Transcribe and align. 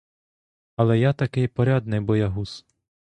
Але 0.75 0.97
я 0.99 1.13
таки 1.13 1.47
порядний 1.47 1.99
боягуз! 1.99 2.65